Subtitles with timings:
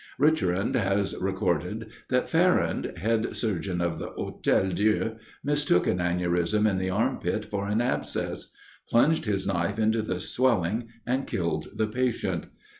[0.19, 6.79] Richerand has recorded, that Ferrand, head surgeon of the Hotel Dieu, mistook an aneurism in
[6.79, 8.51] the armpit for an abscess;
[8.89, 12.47] plunged his knife into the swelling, and killed the patient.